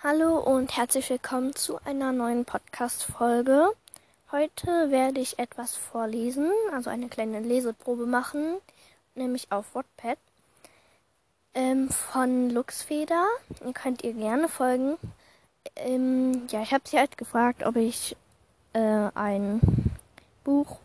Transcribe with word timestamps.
Hallo 0.00 0.38
und 0.38 0.76
herzlich 0.76 1.10
willkommen 1.10 1.56
zu 1.56 1.80
einer 1.84 2.12
neuen 2.12 2.44
Podcast-Folge. 2.44 3.72
Heute 4.30 4.92
werde 4.92 5.18
ich 5.18 5.40
etwas 5.40 5.74
vorlesen, 5.74 6.52
also 6.72 6.88
eine 6.88 7.08
kleine 7.08 7.40
Leseprobe 7.40 8.06
machen, 8.06 8.58
nämlich 9.16 9.50
auf 9.50 9.74
Wattpad 9.74 10.16
ähm, 11.52 11.88
von 11.88 12.48
Luxfeder. 12.50 13.26
Ihr 13.66 13.72
könnt 13.72 14.04
ihr 14.04 14.12
gerne 14.12 14.48
folgen. 14.48 14.98
Ähm, 15.74 16.46
ja, 16.48 16.62
ich 16.62 16.72
habe 16.72 16.88
sie 16.88 16.96
halt 17.00 17.18
gefragt, 17.18 17.66
ob 17.66 17.74
ich 17.74 18.16
äh, 18.74 19.08
ein 19.16 19.60
Buch, 20.44 20.78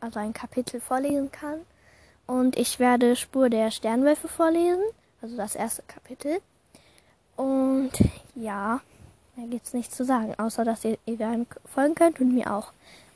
also 0.00 0.18
ein 0.18 0.32
Kapitel 0.32 0.80
vorlesen 0.80 1.30
kann. 1.30 1.60
Und 2.26 2.58
ich 2.58 2.80
werde 2.80 3.14
Spur 3.14 3.50
der 3.50 3.70
Sternwölfe 3.70 4.26
vorlesen, 4.26 4.82
also 5.20 5.36
das 5.36 5.54
erste 5.54 5.82
Kapitel. 5.82 6.40
Und 7.36 7.92
ja, 8.34 8.80
da 9.36 9.42
gibt's 9.46 9.72
nichts 9.72 9.96
zu 9.96 10.04
sagen, 10.04 10.34
außer 10.38 10.64
dass 10.64 10.84
ihr, 10.84 10.98
ihr 11.06 11.16
gerne 11.16 11.46
folgen 11.64 11.94
könnt 11.94 12.20
und 12.20 12.34
mir 12.34 12.52
auch. 12.52 12.72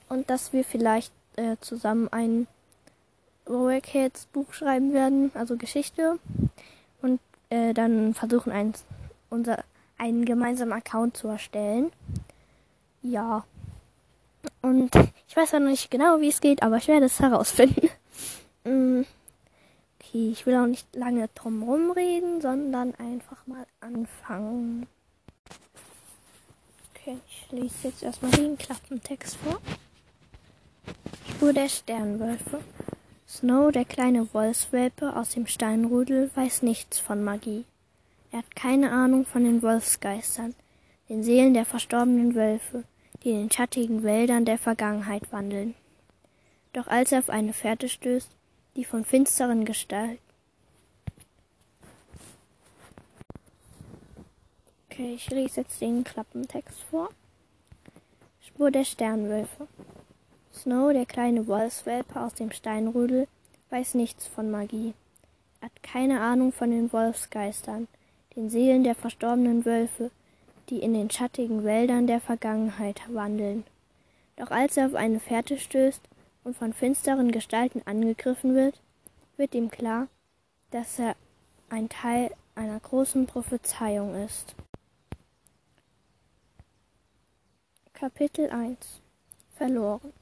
Und 0.08 0.30
dass 0.30 0.52
wir 0.52 0.64
vielleicht 0.64 1.12
äh, 1.36 1.56
zusammen 1.60 2.08
ein 2.12 2.46
Warrior 3.44 3.80
Kids 3.80 4.27
Buch 4.27 4.52
schreiben 4.52 4.92
werden, 4.92 5.30
also 5.34 5.56
Geschichte. 5.56 6.18
Und 7.02 7.20
äh, 7.50 7.74
dann 7.74 8.14
versuchen, 8.14 8.52
ein, 8.52 8.72
unser, 9.30 9.62
einen 9.98 10.24
gemeinsamen 10.24 10.72
Account 10.72 11.16
zu 11.16 11.28
erstellen. 11.28 11.92
Ja. 13.02 13.44
Und 14.62 14.94
ich 15.28 15.36
weiß 15.36 15.52
ja 15.52 15.60
noch 15.60 15.70
nicht 15.70 15.91
genau, 15.91 16.20
wie 16.20 16.28
es 16.28 16.41
geht, 16.41 16.62
aber 16.62 16.77
ich 16.77 16.88
werde 16.88 17.06
es 17.06 17.20
herausfinden. 17.20 17.88
Mm. 18.64 19.05
Okay, 20.09 20.30
ich 20.30 20.46
will 20.46 20.56
auch 20.56 20.66
nicht 20.66 20.95
lange 20.95 21.28
drum 21.34 21.62
rumreden, 21.62 22.41
sondern 22.41 22.95
einfach 22.95 23.47
mal 23.47 23.66
anfangen. 23.80 24.87
Okay, 26.95 27.16
ich 27.28 27.51
lese 27.51 27.88
jetzt 27.88 28.02
erstmal 28.02 28.30
den 28.30 28.56
Klappentext 28.56 29.36
vor. 29.36 29.61
Spur 31.28 31.53
der 31.53 31.69
Sternwölfe. 31.69 32.61
Snow, 33.28 33.72
der 33.72 33.84
kleine 33.84 34.33
Wolfswelpe 34.33 35.17
aus 35.17 35.30
dem 35.30 35.47
Steinrudel, 35.48 36.30
weiß 36.34 36.62
nichts 36.62 37.00
von 37.00 37.25
Magie. 37.25 37.64
Er 38.30 38.39
hat 38.39 38.55
keine 38.55 38.92
Ahnung 38.92 39.25
von 39.25 39.42
den 39.42 39.62
Wolfsgeistern, 39.62 40.55
den 41.08 41.25
Seelen 41.25 41.55
der 41.55 41.64
verstorbenen 41.64 42.34
Wölfe, 42.34 42.84
die 43.25 43.30
in 43.30 43.39
den 43.39 43.50
schattigen 43.50 44.05
Wäldern 44.05 44.45
der 44.45 44.58
Vergangenheit 44.58 45.33
wandeln. 45.33 45.75
Doch 46.73 46.86
als 46.86 47.11
er 47.11 47.19
auf 47.19 47.30
eine 47.30 47.52
Fährte 47.52 47.89
stößt, 47.89 48.30
die 48.77 48.84
von 48.84 49.05
finsteren 49.05 49.64
Gestalten 49.64 50.20
Okay, 54.98 55.12
ich 55.14 55.28
lese 55.28 55.60
jetzt 55.60 55.78
den 55.83 56.05
Klappentext 56.05 56.80
vor. 56.84 57.10
Spur 58.41 58.70
der 58.70 58.84
Sternwölfe. 58.84 59.68
Snow, 60.55 60.91
der 60.91 61.05
kleine 61.05 61.46
Wolfswelpe 61.46 62.18
aus 62.18 62.33
dem 62.33 62.50
Steinrudel, 62.50 63.28
weiß 63.68 63.92
nichts 63.92 64.27
von 64.27 64.50
Magie. 64.50 64.94
Er 65.61 65.66
hat 65.66 65.83
keine 65.83 66.22
Ahnung 66.22 66.50
von 66.50 66.70
den 66.70 66.90
Wolfsgeistern, 66.94 67.88
den 68.36 68.48
Seelen 68.48 68.84
der 68.84 68.94
verstorbenen 68.94 69.66
Wölfe, 69.66 70.11
die 70.70 70.78
in 70.78 70.94
den 70.94 71.11
schattigen 71.11 71.62
Wäldern 71.62 72.06
der 72.06 72.22
Vergangenheit 72.22 73.02
wandeln. 73.12 73.64
Doch 74.36 74.50
als 74.50 74.78
er 74.78 74.86
auf 74.86 74.94
eine 74.94 75.20
Fährte 75.20 75.58
stößt 75.58 76.00
und 76.47 76.56
von 76.56 76.72
finsteren 76.72 77.33
Gestalten 77.33 77.83
angegriffen 77.86 78.55
wird, 78.55 78.80
wird 79.36 79.52
ihm 79.56 79.69
klar, 79.69 80.06
dass 80.70 81.00
er 81.00 81.16
ein 81.70 81.89
Teil 81.89 82.30
einer 82.55 82.78
großen 82.78 83.27
Prophezeiung 83.27 84.14
ist. 84.14 84.55
Kapitel 87.92 88.48
1 88.50 89.00
Verloren 89.56 90.12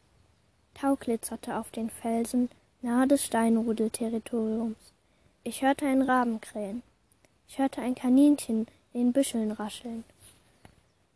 Tau 0.73 0.97
glitzerte 0.97 1.59
auf 1.59 1.71
den 1.71 1.91
Felsen 1.91 2.49
nahe 2.81 3.07
des 3.07 3.23
Steinrudelterritoriums. 3.27 4.95
Ich 5.43 5.61
hörte 5.61 5.87
ein 5.87 6.01
Raben 6.01 6.41
krähen. 6.41 6.83
Ich 7.47 7.59
hörte 7.59 7.83
ein 7.83 7.95
Kaninchen 7.95 8.67
in 8.95 9.01
den 9.01 9.13
Büscheln 9.13 9.53
rascheln. 9.53 10.05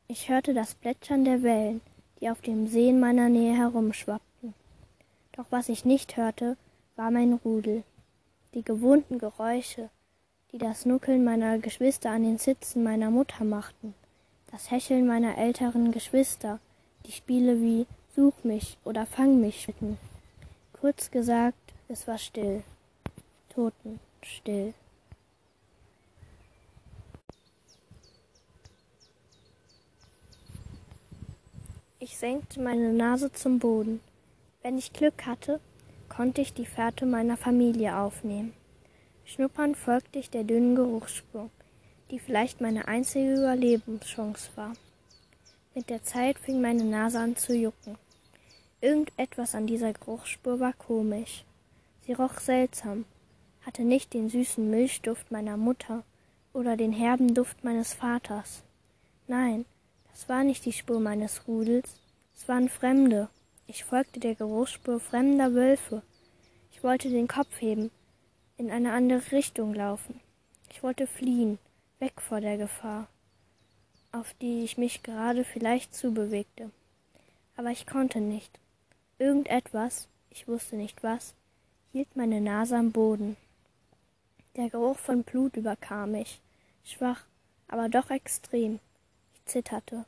Ich 0.06 0.28
hörte 0.28 0.52
das 0.52 0.74
Plätschern 0.74 1.24
der 1.24 1.42
Wellen, 1.42 1.80
die 2.20 2.28
auf 2.28 2.42
dem 2.42 2.68
See 2.68 2.90
in 2.90 3.00
meiner 3.00 3.30
Nähe 3.30 3.56
herumschwappten. 3.56 4.27
Doch 5.38 5.46
was 5.48 5.70
ich 5.70 5.86
nicht 5.86 6.18
hörte, 6.18 6.58
war 6.96 7.10
mein 7.10 7.32
Rudel. 7.32 7.82
Die 8.52 8.62
gewohnten 8.62 9.18
Geräusche, 9.18 9.88
die 10.52 10.58
das 10.58 10.84
Nuckeln 10.84 11.24
meiner 11.24 11.58
Geschwister 11.58 12.10
an 12.10 12.24
den 12.24 12.36
Sitzen 12.36 12.82
meiner 12.82 13.10
Mutter 13.10 13.44
machten 13.44 13.94
das 14.50 14.70
Hecheln 14.70 15.06
meiner 15.06 15.36
älteren 15.36 15.92
Geschwister, 15.92 16.58
die 17.06 17.12
Spiele 17.12 17.60
wie 17.60 17.86
Such 18.14 18.44
mich 18.44 18.78
oder 18.84 19.06
Fang 19.06 19.40
mich 19.40 19.62
schmitten. 19.62 19.98
Kurz 20.72 21.10
gesagt, 21.10 21.74
es 21.88 22.06
war 22.08 22.18
still, 22.18 22.62
totenstill. 23.50 24.74
Ich 32.00 32.16
senkte 32.16 32.60
meine 32.60 32.92
Nase 32.92 33.30
zum 33.32 33.58
Boden. 33.58 34.00
Wenn 34.62 34.78
ich 34.78 34.92
Glück 34.92 35.26
hatte, 35.26 35.60
konnte 36.08 36.40
ich 36.40 36.54
die 36.54 36.66
Fährte 36.66 37.06
meiner 37.06 37.36
Familie 37.36 37.96
aufnehmen. 37.96 38.52
Schnuppernd 39.24 39.76
folgte 39.76 40.18
ich 40.18 40.30
der 40.30 40.44
dünnen 40.44 40.74
Geruchsspur 40.74 41.50
die 42.10 42.18
vielleicht 42.18 42.60
meine 42.60 42.88
einzige 42.88 43.34
Überlebenschance 43.34 44.50
war. 44.56 44.72
Mit 45.74 45.90
der 45.90 46.02
Zeit 46.02 46.38
fing 46.38 46.60
meine 46.60 46.84
Nase 46.84 47.18
an 47.18 47.36
zu 47.36 47.54
jucken. 47.54 47.96
Irgendetwas 48.80 49.54
an 49.54 49.66
dieser 49.66 49.92
Geruchsspur 49.92 50.60
war 50.60 50.72
komisch. 50.72 51.44
Sie 52.06 52.12
roch 52.12 52.38
seltsam, 52.38 53.04
hatte 53.66 53.82
nicht 53.82 54.14
den 54.14 54.30
süßen 54.30 54.68
Milchduft 54.70 55.30
meiner 55.30 55.56
Mutter 55.56 56.04
oder 56.52 56.76
den 56.76 56.92
herben 56.92 57.34
Duft 57.34 57.64
meines 57.64 57.92
Vaters. 57.92 58.62
Nein, 59.26 59.66
das 60.10 60.28
war 60.28 60.44
nicht 60.44 60.64
die 60.64 60.72
Spur 60.72 61.00
meines 61.00 61.46
Rudels, 61.46 62.00
es 62.34 62.48
waren 62.48 62.68
Fremde. 62.68 63.28
Ich 63.70 63.84
folgte 63.84 64.18
der 64.18 64.34
Geruchsspur 64.34 64.98
fremder 64.98 65.52
Wölfe. 65.52 66.02
Ich 66.72 66.82
wollte 66.82 67.10
den 67.10 67.28
Kopf 67.28 67.60
heben, 67.60 67.90
in 68.56 68.70
eine 68.70 68.94
andere 68.94 69.30
Richtung 69.30 69.74
laufen. 69.74 70.20
Ich 70.70 70.82
wollte 70.82 71.06
fliehen, 71.06 71.58
weg 71.98 72.18
vor 72.18 72.40
der 72.40 72.56
Gefahr, 72.56 73.08
auf 74.10 74.32
die 74.40 74.64
ich 74.64 74.78
mich 74.78 75.02
gerade 75.02 75.44
vielleicht 75.44 75.94
zubewegte. 75.94 76.70
Aber 77.56 77.68
ich 77.70 77.86
konnte 77.86 78.20
nicht. 78.20 78.58
Irgendetwas, 79.18 80.08
ich 80.30 80.48
wusste 80.48 80.76
nicht 80.76 81.02
was, 81.02 81.34
hielt 81.92 82.16
meine 82.16 82.40
Nase 82.40 82.74
am 82.74 82.90
Boden. 82.90 83.36
Der 84.56 84.70
Geruch 84.70 84.96
von 84.96 85.24
Blut 85.24 85.56
überkam 85.56 86.12
mich, 86.12 86.40
schwach, 86.84 87.20
aber 87.68 87.90
doch 87.90 88.08
extrem. 88.08 88.80
Ich 89.34 89.44
zitterte. 89.44 90.06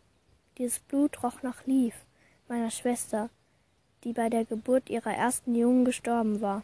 Dieses 0.57 0.79
Blut 0.79 1.23
roch 1.23 1.43
nach 1.43 1.67
Lief, 1.67 1.95
meiner 2.49 2.71
Schwester, 2.71 3.29
die 4.05 4.13
bei 4.13 4.29
der 4.29 4.45
Geburt 4.45 4.91
ihrer 4.91 5.15
ersten 5.15 5.55
Jungen 5.55 5.85
gestorben 5.85 6.41
war. 6.41 6.63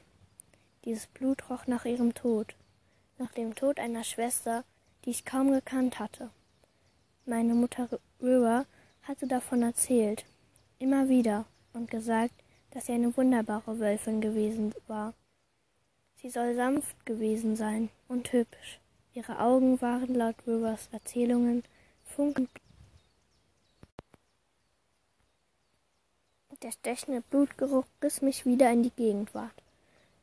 Dieses 0.84 1.06
Blut 1.06 1.50
roch 1.50 1.66
nach 1.66 1.84
ihrem 1.84 2.14
Tod, 2.14 2.54
nach 3.18 3.32
dem 3.32 3.54
Tod 3.54 3.78
einer 3.78 4.04
Schwester, 4.04 4.64
die 5.04 5.10
ich 5.10 5.24
kaum 5.24 5.50
gekannt 5.52 5.98
hatte. 5.98 6.30
Meine 7.24 7.54
Mutter 7.54 7.88
River 8.20 8.66
hatte 9.02 9.26
davon 9.26 9.62
erzählt, 9.62 10.24
immer 10.78 11.08
wieder, 11.08 11.44
und 11.72 11.90
gesagt, 11.90 12.34
dass 12.70 12.86
sie 12.86 12.92
eine 12.92 13.16
wunderbare 13.16 13.78
Wölfin 13.78 14.20
gewesen 14.20 14.74
war. 14.86 15.14
Sie 16.16 16.30
soll 16.30 16.54
sanft 16.54 17.06
gewesen 17.06 17.54
sein 17.56 17.90
und 18.08 18.32
hübsch. 18.32 18.80
Ihre 19.12 19.38
Augen 19.38 19.80
waren 19.80 20.14
laut 20.14 20.36
Rivers 20.46 20.88
Erzählungen 20.92 21.62
funkend. 22.04 22.50
Der 26.62 26.72
stechende 26.72 27.20
Blutgeruch 27.20 27.84
riss 28.02 28.22
mich 28.22 28.46
wieder 28.46 28.70
in 28.72 28.82
die 28.82 28.90
Gegenwart. 28.90 29.52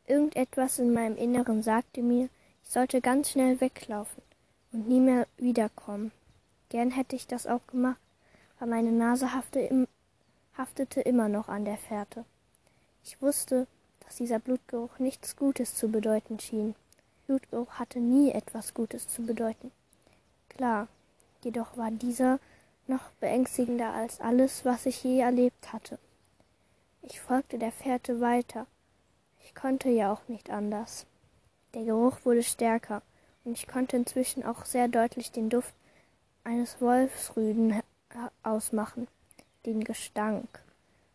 Irgendetwas 0.08 0.80
in 0.80 0.92
meinem 0.92 1.16
Inneren 1.16 1.62
sagte 1.62 2.02
mir, 2.02 2.28
ich 2.64 2.70
sollte 2.70 3.02
ganz 3.02 3.30
schnell 3.30 3.62
weglaufen 3.62 4.24
und 4.72 4.88
nie 4.88 5.00
mehr 5.00 5.28
wiederkommen. 5.38 6.12
Gern 6.70 6.90
hätte 6.90 7.16
ich 7.16 7.28
das 7.28 7.46
auch 7.46 7.66
gemacht, 7.68 8.00
aber 8.58 8.66
meine 8.66 8.92
Nase 8.92 9.30
haftete 9.34 11.02
immer 11.02 11.30
noch 11.30 11.50
an 11.50 11.66
der 11.66 11.78
Fährte. 11.78 12.26
Ich 13.04 13.22
wusste, 13.22 13.68
dass 14.00 14.16
dieser 14.16 14.40
Blutgeruch 14.40 14.98
nichts 14.98 15.36
Gutes 15.36 15.76
zu 15.76 15.90
bedeuten 15.90 16.40
schien. 16.40 16.74
Blutgeruch 17.28 17.74
hatte 17.74 18.00
nie 18.00 18.32
etwas 18.32 18.74
Gutes 18.74 19.08
zu 19.08 19.22
bedeuten. 19.22 19.72
Klar, 20.50 20.88
jedoch 21.44 21.78
war 21.78 21.92
dieser 21.92 22.40
noch 22.88 23.12
beängstigender 23.20 23.94
als 23.94 24.20
alles, 24.20 24.66
was 24.66 24.88
ich 24.88 25.04
je 25.04 25.20
erlebt 25.20 25.72
hatte. 25.72 26.00
Ich 27.06 27.20
folgte 27.20 27.60
der 27.60 27.74
Fährte 27.74 28.22
weiter. 28.22 28.66
Ich 29.44 29.54
konnte 29.54 29.90
ja 29.90 30.14
auch 30.14 30.26
nicht 30.30 30.50
anders. 30.50 31.06
Der 31.74 31.84
Geruch 31.84 32.24
wurde 32.24 32.44
stärker, 32.44 33.02
und 33.44 33.58
ich 33.58 33.68
konnte 33.68 33.98
inzwischen 33.98 34.46
auch 34.46 34.64
sehr 34.64 34.88
deutlich 34.88 35.30
den 35.30 35.50
Duft 35.50 35.74
eines 36.46 36.80
Wolfsrüden 36.80 37.82
ausmachen, 38.42 39.10
den 39.66 39.84
Gestank. 39.84 40.48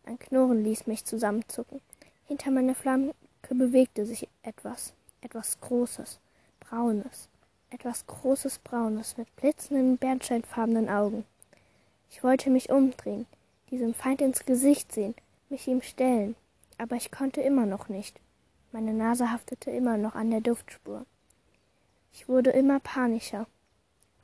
Ein 0.05 0.19
Knurren 0.19 0.63
ließ 0.63 0.85
mich 0.85 1.05
zusammenzucken. 1.05 1.81
Hinter 2.27 2.51
meiner 2.51 2.75
Flamme 2.75 3.15
bewegte 3.49 4.05
sich 4.05 4.27
etwas, 4.43 4.93
etwas 5.21 5.59
Großes, 5.59 6.19
Braunes, 6.59 7.29
etwas 7.71 8.05
Großes 8.05 8.59
Braunes 8.59 9.17
mit 9.17 9.35
blitzenden, 9.37 9.97
bernsteinfarbenen 9.97 10.87
Augen. 10.87 11.25
Ich 12.11 12.23
wollte 12.23 12.51
mich 12.51 12.69
umdrehen, 12.69 13.25
diesem 13.71 13.95
Feind 13.95 14.21
ins 14.21 14.45
Gesicht 14.45 14.91
sehen, 14.91 15.15
mich 15.49 15.67
ihm 15.67 15.81
stellen, 15.81 16.35
aber 16.77 16.95
ich 16.95 17.11
konnte 17.11 17.41
immer 17.41 17.65
noch 17.65 17.89
nicht. 17.89 18.19
Meine 18.71 18.93
Nase 18.93 19.31
haftete 19.31 19.71
immer 19.71 19.97
noch 19.97 20.15
an 20.15 20.29
der 20.29 20.41
Duftspur. 20.41 21.05
Ich 22.13 22.29
wurde 22.29 22.51
immer 22.51 22.79
panischer. 22.79 23.47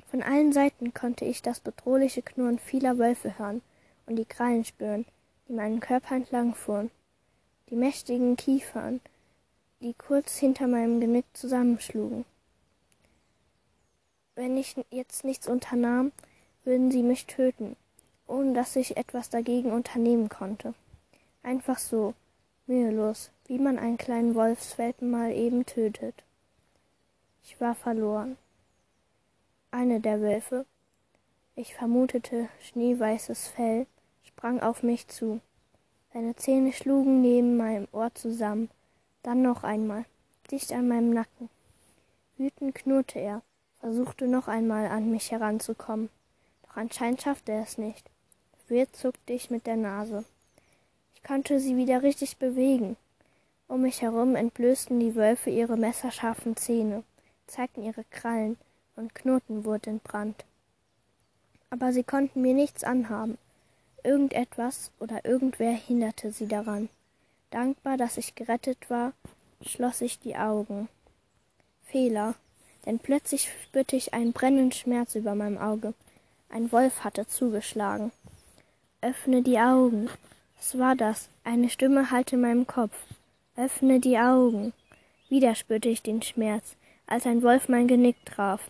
Von 0.07 0.21
allen 0.21 0.53
Seiten 0.53 0.93
konnte 0.93 1.25
ich 1.25 1.41
das 1.41 1.59
bedrohliche 1.59 2.21
Knurren 2.21 2.59
vieler 2.59 2.97
Wölfe 2.97 3.37
hören 3.39 3.61
und 4.05 4.17
die 4.17 4.25
Krallen 4.25 4.63
spüren, 4.63 5.05
die 5.47 5.53
meinen 5.53 5.79
Körper 5.79 6.15
entlang 6.15 6.53
fuhren. 6.53 6.91
Die 7.69 7.75
mächtigen 7.75 8.35
Kiefern, 8.35 9.01
die 9.81 9.93
kurz 9.93 10.37
hinter 10.37 10.67
meinem 10.67 10.99
Genick 10.99 11.25
zusammenschlugen. 11.33 12.25
Wenn 14.35 14.57
ich 14.57 14.75
jetzt 14.91 15.23
nichts 15.23 15.47
unternahm, 15.47 16.11
würden 16.63 16.91
sie 16.91 17.03
mich 17.03 17.25
töten, 17.25 17.75
ohne 18.27 18.53
dass 18.53 18.75
ich 18.75 18.97
etwas 18.97 19.29
dagegen 19.29 19.71
unternehmen 19.71 20.29
konnte. 20.29 20.73
Einfach 21.45 21.77
so, 21.77 22.15
mühelos, 22.65 23.29
wie 23.45 23.59
man 23.59 23.77
einen 23.77 23.99
kleinen 23.99 24.33
Wolfswelpen 24.33 25.11
mal 25.11 25.31
eben 25.31 25.63
tötet. 25.63 26.23
Ich 27.43 27.61
war 27.61 27.75
verloren. 27.75 28.35
Eine 29.69 29.99
der 29.99 30.21
Wölfe, 30.21 30.65
ich 31.53 31.75
vermutete 31.75 32.49
schneeweißes 32.61 33.49
Fell, 33.49 33.85
sprang 34.23 34.59
auf 34.59 34.81
mich 34.81 35.07
zu. 35.07 35.39
Seine 36.11 36.35
Zähne 36.35 36.73
schlugen 36.73 37.21
neben 37.21 37.57
meinem 37.57 37.87
Ohr 37.91 38.09
zusammen, 38.15 38.71
dann 39.21 39.43
noch 39.43 39.63
einmal, 39.63 40.05
dicht 40.49 40.71
an 40.71 40.87
meinem 40.87 41.11
Nacken. 41.11 41.51
Wütend 42.39 42.73
knurrte 42.73 43.19
er, 43.19 43.43
versuchte 43.81 44.27
noch 44.27 44.47
einmal 44.47 44.87
an 44.87 45.11
mich 45.11 45.29
heranzukommen, 45.29 46.09
doch 46.63 46.75
anscheinend 46.75 47.21
schaffte 47.21 47.51
er 47.51 47.61
es 47.61 47.77
nicht. 47.77 48.09
Verwirrt 48.65 48.95
zuckte 48.95 49.33
ich 49.33 49.51
mit 49.51 49.67
der 49.67 49.75
Nase. 49.75 50.25
Konnte 51.25 51.59
sie 51.59 51.75
wieder 51.75 52.03
richtig 52.03 52.37
bewegen. 52.37 52.97
Um 53.67 53.81
mich 53.81 54.03
herum 54.03 54.35
entblößten 54.35 54.99
die 54.99 55.15
Wölfe 55.15 55.49
ihre 55.49 55.75
messerscharfen 55.75 56.55
Zähne, 56.55 57.03
zeigten 57.47 57.83
ihre 57.83 58.03
Krallen 58.11 58.57
und 58.95 59.15
knurrten 59.15 59.65
wutentbrannt. 59.65 60.45
Aber 61.71 61.93
sie 61.93 62.03
konnten 62.03 62.41
mir 62.41 62.53
nichts 62.53 62.83
anhaben. 62.83 63.39
Irgendetwas 64.03 64.91
oder 64.99 65.25
irgendwer 65.25 65.71
hinderte 65.71 66.31
sie 66.31 66.47
daran. 66.47 66.89
Dankbar, 67.49 67.97
dass 67.97 68.17
ich 68.17 68.35
gerettet 68.35 68.89
war, 68.89 69.13
schloss 69.65 70.01
ich 70.01 70.19
die 70.19 70.35
Augen. 70.35 70.89
Fehler, 71.85 72.35
denn 72.85 72.99
plötzlich 72.99 73.49
spürte 73.63 73.95
ich 73.95 74.13
einen 74.13 74.31
brennenden 74.31 74.71
Schmerz 74.71 75.15
über 75.15 75.33
meinem 75.33 75.57
Auge. 75.57 75.95
Ein 76.49 76.71
Wolf 76.71 77.03
hatte 77.03 77.27
zugeschlagen. 77.27 78.11
Öffne 79.01 79.41
die 79.41 79.57
Augen. 79.57 80.07
Was 80.57 80.77
war 80.77 80.95
das? 80.95 81.29
Eine 81.43 81.69
Stimme 81.69 82.11
hallte 82.11 82.35
in 82.35 82.41
meinem 82.41 82.67
Kopf. 82.67 82.95
Öffne 83.55 83.99
die 83.99 84.17
Augen. 84.17 84.73
Wieder 85.29 85.55
spürte 85.55 85.89
ich 85.89 86.01
den 86.01 86.21
Schmerz, 86.21 86.75
als 87.07 87.25
ein 87.25 87.41
Wolf 87.41 87.69
mein 87.69 87.87
Genick 87.87 88.17
traf. 88.25 88.69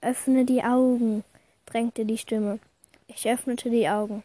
Öffne 0.00 0.44
die 0.44 0.62
Augen, 0.62 1.24
drängte 1.66 2.04
die 2.04 2.18
Stimme. 2.18 2.58
Ich 3.06 3.28
öffnete 3.28 3.70
die 3.70 3.88
Augen. 3.88 4.22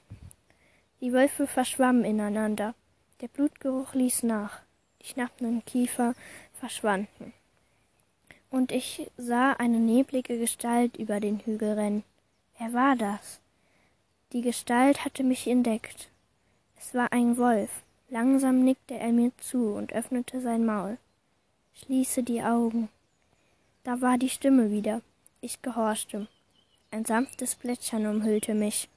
Die 1.02 1.14
Wölfe 1.14 1.46
verschwammen 1.46 2.04
ineinander. 2.04 2.74
Der 3.22 3.28
Blutgeruch 3.28 3.94
ließ 3.94 4.24
nach. 4.24 4.62
Die 5.02 5.08
schnappenden 5.08 5.64
Kiefer 5.66 6.14
verschwanden. 6.60 7.34
Und 8.50 8.72
ich 8.72 9.12
sah 9.18 9.54
eine 9.54 9.80
neblige 9.80 10.40
Gestalt 10.40 10.98
über 10.98 11.20
den 11.20 11.40
Hügel 11.40 11.74
rennen. 11.74 12.04
Wer 12.58 12.74
war 12.74 12.96
das? 12.96 13.40
Die 14.34 14.42
Gestalt 14.42 15.06
hatte 15.06 15.24
mich 15.24 15.48
entdeckt. 15.48 16.10
Es 16.80 16.94
war 16.94 17.12
ein 17.12 17.38
Wolf. 17.38 17.84
Langsam 18.10 18.64
nickte 18.64 18.96
er 18.96 19.12
mir 19.12 19.32
zu 19.38 19.74
und 19.74 19.92
öffnete 19.94 20.40
sein 20.40 20.66
Maul. 20.66 20.98
Schließe 21.74 22.24
die 22.24 22.42
Augen. 22.42 22.90
Da 23.84 24.02
war 24.02 24.18
die 24.18 24.30
Stimme 24.30 24.72
wieder. 24.72 25.02
Ich 25.42 25.62
gehorchte. 25.62 26.28
Ein 26.92 27.06
sanftes 27.06 27.56
Plätschern 27.56 28.06
umhüllte 28.08 28.54
mich, 28.54 28.90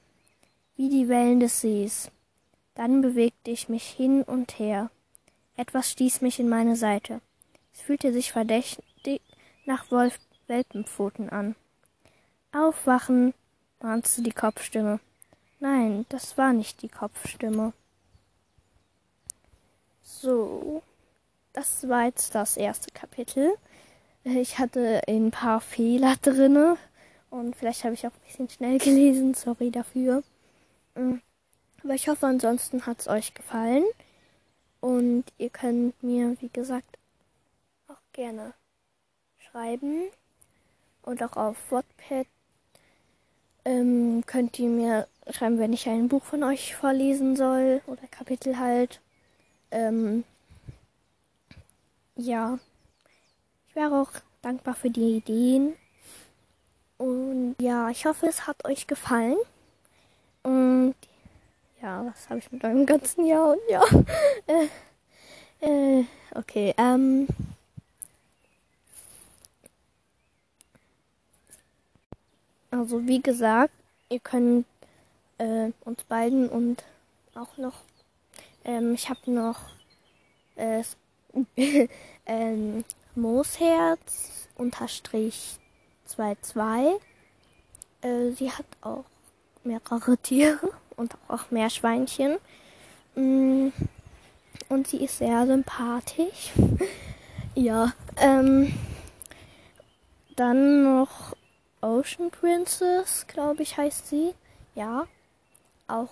wie 0.77 0.89
die 0.89 1.09
Wellen 1.09 1.39
des 1.39 1.61
Sees. 1.61 2.09
Dann 2.75 3.01
bewegte 3.01 3.51
ich 3.51 3.67
mich 3.67 3.85
hin 3.85 4.23
und 4.23 4.57
her. 4.59 4.89
Etwas 5.57 5.91
stieß 5.91 6.21
mich 6.21 6.39
in 6.39 6.47
meine 6.47 6.75
Seite. 6.75 7.21
Es 7.73 7.81
fühlte 7.81 8.13
sich 8.13 8.31
verdächtig 8.31 9.21
nach 9.65 9.91
Wolf 9.91 10.19
Welpenpfoten 10.47 11.29
an. 11.29 11.55
Aufwachen, 12.51 13.33
mahnte 13.81 14.21
die 14.21 14.31
Kopfstimme. 14.31 14.99
Nein, 15.61 16.07
das 16.09 16.39
war 16.39 16.53
nicht 16.53 16.81
die 16.81 16.89
Kopfstimme. 16.89 17.73
So, 20.01 20.81
das 21.53 21.87
war 21.87 22.05
jetzt 22.05 22.33
das 22.33 22.57
erste 22.57 22.91
Kapitel. 22.91 23.53
Ich 24.23 24.57
hatte 24.57 25.03
ein 25.07 25.29
paar 25.29 25.61
Fehler 25.61 26.15
drinne 26.19 26.77
und 27.29 27.55
vielleicht 27.55 27.83
habe 27.83 27.93
ich 27.93 28.07
auch 28.07 28.11
ein 28.11 28.25
bisschen 28.25 28.49
schnell 28.49 28.79
gelesen. 28.79 29.35
Sorry 29.35 29.69
dafür. 29.69 30.23
Mm, 30.95 31.17
aber 31.83 31.93
ich 31.93 32.07
hoffe, 32.07 32.25
ansonsten 32.25 32.87
hat 32.87 33.01
es 33.01 33.07
euch 33.07 33.35
gefallen. 33.35 33.85
Und 34.79 35.25
ihr 35.37 35.51
könnt 35.51 36.01
mir, 36.01 36.35
wie 36.39 36.49
gesagt, 36.49 36.97
auch 37.87 38.01
gerne 38.13 38.55
schreiben. 39.37 40.05
Und 41.03 41.21
auch 41.21 41.37
auf 41.37 41.71
Wattpad 41.71 42.25
ähm, 43.63 44.23
könnt 44.25 44.57
ihr 44.57 44.69
mir 44.69 45.07
schreiben, 45.29 45.59
wenn 45.59 45.73
ich 45.73 45.87
ein 45.87 46.07
Buch 46.07 46.23
von 46.23 46.43
euch 46.43 46.75
vorlesen 46.75 47.35
soll 47.35 47.81
oder 47.87 48.07
Kapitel 48.09 48.57
halt. 48.57 48.99
Ähm, 49.71 50.23
ja, 52.15 52.59
ich 53.69 53.75
wäre 53.75 54.01
auch 54.01 54.11
dankbar 54.41 54.75
für 54.75 54.89
die 54.89 55.17
Ideen. 55.17 55.75
Und 56.97 57.55
ja, 57.59 57.89
ich 57.89 58.05
hoffe, 58.05 58.27
es 58.27 58.47
hat 58.47 58.65
euch 58.65 58.87
gefallen. 58.87 59.37
Und 60.43 60.95
ja, 61.81 62.05
was 62.05 62.29
habe 62.29 62.39
ich 62.39 62.51
mit 62.51 62.63
eurem 62.63 62.85
ganzen 62.85 63.25
Jahr 63.25 63.49
und 63.49 63.59
ja. 63.69 63.83
äh, 64.47 65.99
äh, 65.99 66.05
okay, 66.35 66.73
ähm. 66.77 67.27
Also 72.69 73.05
wie 73.05 73.21
gesagt, 73.21 73.73
ihr 74.09 74.19
könnt 74.19 74.65
äh, 75.41 75.71
uns 75.85 76.03
beiden 76.03 76.47
und 76.49 76.83
auch 77.33 77.57
noch, 77.57 77.81
ähm, 78.63 78.93
ich 78.93 79.09
habe 79.09 79.31
noch 79.31 79.59
äh, 80.55 80.83
ähm, 82.25 82.83
Moosherz 83.15 84.47
unterstrich 84.55 85.57
22. 86.05 87.01
Äh, 88.01 88.31
sie 88.31 88.51
hat 88.51 88.65
auch 88.81 89.05
mehrere 89.63 90.17
Tiere 90.21 90.71
und 90.95 91.17
auch 91.27 91.49
Meerschweinchen. 91.49 92.37
Mm, 93.15 93.69
und 94.69 94.87
sie 94.87 95.03
ist 95.03 95.17
sehr 95.17 95.47
sympathisch. 95.47 96.51
ja, 97.55 97.93
ähm, 98.17 98.73
dann 100.35 100.83
noch 100.83 101.35
Ocean 101.81 102.29
Princess, 102.29 103.25
glaube 103.27 103.63
ich, 103.63 103.77
heißt 103.77 104.07
sie. 104.07 104.33
Ja, 104.75 105.07
auch 105.91 106.09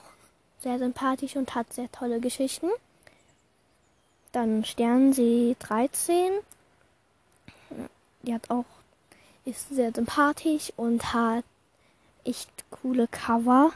sehr 0.60 0.78
sympathisch 0.78 1.36
und 1.36 1.56
hat 1.56 1.74
sehr 1.74 1.92
tolle 1.92 2.20
Geschichten. 2.20 2.70
Dann 4.32 4.64
Sternsee 4.64 5.56
13. 5.60 6.32
Die 8.24 8.34
hat 8.34 8.50
auch, 8.50 8.66
ist 9.46 9.70
sehr 9.70 9.92
sympathisch 9.94 10.74
und 10.76 11.14
hat 11.14 11.46
echt 12.26 12.50
coole 12.70 13.08
Cover. 13.08 13.72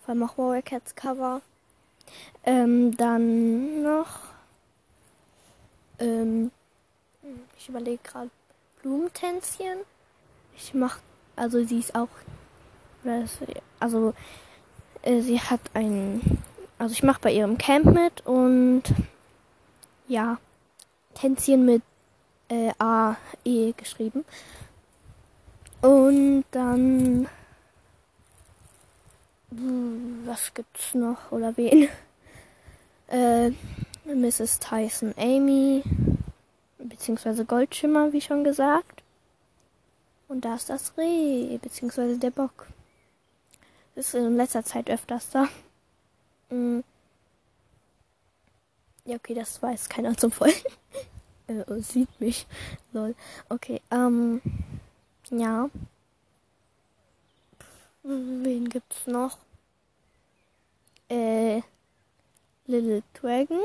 Vor 0.00 0.08
allem 0.08 0.22
auch 0.22 0.38
Warrior 0.38 0.62
Cats 0.62 0.94
Cover. 0.94 1.40
Ähm, 2.44 2.96
dann 2.96 3.82
noch, 3.82 4.20
ähm, 5.98 6.50
ich 7.58 7.68
überlege 7.68 8.00
gerade 8.02 8.30
Blumentänzchen. 8.82 9.78
Ich 10.56 10.74
mach, 10.74 10.98
also 11.36 11.64
sie 11.64 11.78
ist 11.78 11.94
auch, 11.94 12.08
also 13.80 14.14
äh, 15.02 15.20
sie 15.20 15.40
hat 15.40 15.60
ein, 15.74 16.42
also 16.78 16.92
ich 16.92 17.02
mache 17.02 17.20
bei 17.22 17.32
ihrem 17.32 17.58
Camp 17.58 17.86
mit 17.86 18.26
und 18.26 18.82
ja, 20.06 20.38
Tänzchen 21.14 21.64
mit 21.64 21.82
äh, 22.48 22.72
A, 22.78 23.16
E 23.44 23.72
geschrieben. 23.72 24.24
Und 25.80 26.44
dann 26.50 27.28
was 29.50 30.52
gibt's 30.54 30.94
noch? 30.94 31.32
Oder 31.32 31.56
wen? 31.56 31.88
Äh, 33.10 33.52
Mrs. 34.04 34.58
Tyson 34.58 35.14
Amy, 35.16 35.82
beziehungsweise 36.76 37.46
Goldschimmer, 37.46 38.12
wie 38.12 38.20
schon 38.20 38.44
gesagt. 38.44 39.02
Und 40.28 40.44
da 40.44 40.56
ist 40.56 40.68
das 40.68 40.92
Reh, 40.98 41.56
beziehungsweise 41.56 42.18
der 42.18 42.28
Bock. 42.28 42.66
Ist 43.98 44.14
in 44.14 44.36
letzter 44.36 44.64
Zeit 44.64 44.88
öfters 44.88 45.28
da. 45.30 45.48
Mm. 46.50 46.82
Ja, 49.04 49.16
okay, 49.16 49.34
das 49.34 49.60
weiß 49.60 49.88
keiner 49.88 50.16
zum 50.16 50.30
Folgen. 50.30 50.62
äh, 51.48 51.64
sieht 51.80 52.20
mich. 52.20 52.46
Lol. 52.92 53.16
Okay, 53.48 53.82
ähm, 53.90 54.40
ja. 55.30 55.68
Wen 58.04 58.68
gibt's 58.68 59.08
noch? 59.08 59.38
Äh, 61.08 61.62
Little 62.66 63.02
Dragon, 63.14 63.58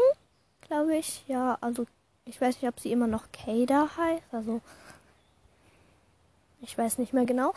glaube 0.61 0.95
ich. 0.95 1.27
Ja, 1.27 1.59
also 1.61 1.85
ich 2.25 2.41
weiß 2.41 2.59
nicht, 2.59 2.67
ob 2.67 2.79
sie 2.79 2.91
immer 2.91 3.05
noch 3.05 3.25
Kada 3.31 3.87
heißt. 3.97 4.33
Also 4.33 4.61
ich 6.61 6.75
weiß 6.75 6.97
nicht 6.97 7.13
mehr 7.13 7.25
genau. 7.25 7.53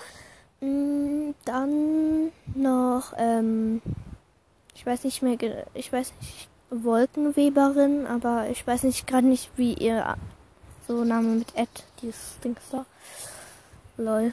Mm, 0.60 1.32
dann 1.44 2.32
noch, 2.54 3.12
ähm, 3.18 3.82
ich 4.74 4.86
weiß 4.86 5.04
nicht 5.04 5.22
mehr, 5.22 5.36
ich 5.74 5.92
weiß 5.92 6.12
nicht, 6.20 6.48
Wolkenweberin, 6.70 8.06
aber 8.06 8.48
ich 8.50 8.66
weiß 8.66 8.82
nicht 8.84 9.06
gerade 9.06 9.26
nicht, 9.26 9.50
wie 9.56 9.74
ihr 9.74 10.16
so 10.88 11.04
Name 11.04 11.28
mit 11.28 11.54
Ed, 11.56 11.68
dieses 12.02 12.38
Ding 12.42 12.56
da. 12.70 12.84
Lol. 13.96 14.32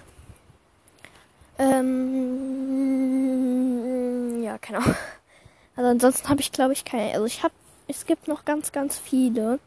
Ähm, 1.58 2.44
ja, 4.44 4.58
keine 4.58 4.80
Ahnung. 4.80 4.96
Also 5.76 5.90
ansonsten 5.90 6.30
habe 6.30 6.40
ich 6.42 6.52
glaube 6.52 6.74
ich 6.74 6.86
keine. 6.86 7.14
Also 7.14 7.26
ich 7.26 7.42
habe, 7.44 7.54
es 7.88 8.06
gibt 8.06 8.28
noch 8.28 8.46
ganz, 8.46 8.72
ganz 8.72 9.00
viele. 9.00 9.60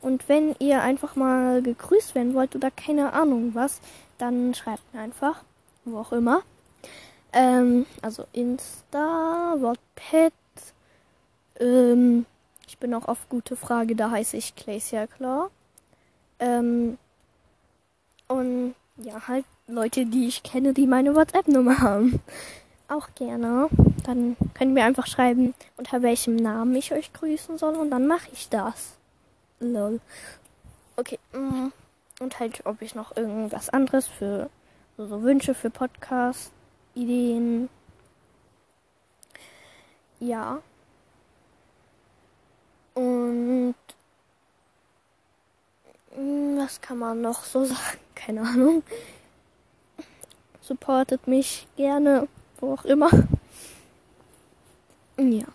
Und 0.00 0.28
wenn 0.28 0.54
ihr 0.58 0.82
einfach 0.82 1.16
mal 1.16 1.62
gegrüßt 1.62 2.14
werden 2.14 2.34
wollt 2.34 2.54
oder 2.54 2.70
keine 2.70 3.14
Ahnung 3.14 3.54
was, 3.54 3.80
dann 4.18 4.52
schreibt 4.54 4.82
mir 4.92 5.00
einfach, 5.00 5.42
wo 5.84 5.98
auch 5.98 6.12
immer. 6.12 6.42
Ähm, 7.32 7.86
also 8.02 8.26
Insta, 8.32 9.56
Wordpad. 9.58 10.32
Ähm, 11.58 12.26
ich 12.66 12.78
bin 12.78 12.94
auch 12.94 13.06
auf 13.06 13.28
gute 13.28 13.56
Frage, 13.56 13.96
da 13.96 14.10
heiße 14.10 14.36
ich 14.36 14.54
Glacier 14.54 15.06
Claw. 15.06 15.50
Ähm, 16.38 16.98
und 18.28 18.74
ja, 18.96 19.26
halt 19.26 19.44
Leute, 19.66 20.06
die 20.06 20.28
ich 20.28 20.42
kenne, 20.42 20.72
die 20.74 20.86
meine 20.86 21.14
WhatsApp-Nummer 21.14 21.80
haben. 21.80 22.20
Auch 22.88 23.08
gerne. 23.14 23.68
Dann 24.04 24.36
könnt 24.54 24.76
ihr 24.76 24.84
einfach 24.84 25.06
schreiben, 25.06 25.54
unter 25.76 26.02
welchem 26.02 26.36
Namen 26.36 26.74
ich 26.76 26.92
euch 26.92 27.12
grüßen 27.12 27.58
soll 27.58 27.74
und 27.76 27.90
dann 27.90 28.06
mache 28.06 28.28
ich 28.32 28.48
das. 28.48 28.96
Lol. 29.60 30.00
Okay. 30.96 31.18
Mm. 31.32 31.68
Und 32.20 32.38
halt, 32.38 32.64
ob 32.64 32.80
ich 32.82 32.94
noch 32.94 33.16
irgendwas 33.16 33.70
anderes 33.70 34.06
für 34.06 34.48
so, 34.96 35.06
so 35.06 35.22
Wünsche 35.22 35.54
für 35.54 35.70
Podcast, 35.70 36.52
Ideen. 36.94 37.68
Ja. 40.20 40.62
Und 42.94 43.74
mm, 46.16 46.58
was 46.58 46.80
kann 46.80 46.98
man 46.98 47.20
noch 47.20 47.44
so 47.44 47.64
sagen? 47.64 47.98
Keine 48.14 48.42
Ahnung. 48.42 48.82
Supportet 50.60 51.26
mich 51.26 51.66
gerne, 51.76 52.28
wo 52.58 52.74
auch 52.74 52.84
immer. 52.84 53.10
Ja. 55.18 55.46